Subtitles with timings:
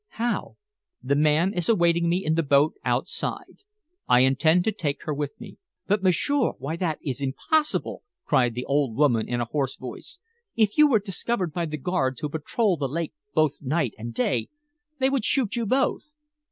[0.17, 0.55] "How?"
[1.03, 3.59] "The man is awaiting me in the boat outside.
[4.07, 8.65] I intend to take her with me." "But, m'sieur, why that is impossible!" cried the
[8.65, 10.17] old woman in a hoarse voice.
[10.55, 14.49] "If you were discovered by the guards who patrol the lake both night and day
[14.97, 16.05] they would shoot you both."